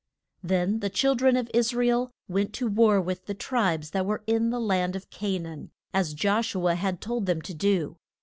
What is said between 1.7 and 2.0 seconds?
ra